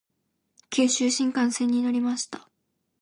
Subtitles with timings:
[0.71, 2.49] 九州新幹線に乗りました。